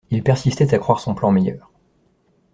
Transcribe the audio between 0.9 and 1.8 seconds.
son plan meilleur.